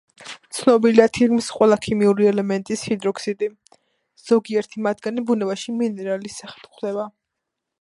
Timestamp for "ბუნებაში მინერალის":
5.29-6.41